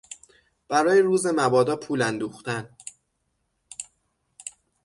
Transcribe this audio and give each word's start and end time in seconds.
برای 0.67 1.01
روز 1.01 1.25
مبادا 1.25 1.75
پول 1.75 2.01
اندوختن 2.01 2.69